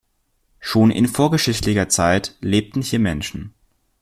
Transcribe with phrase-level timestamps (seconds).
[0.59, 3.53] Schon in vorgeschichtlicher Zeit lebten hier Menschen.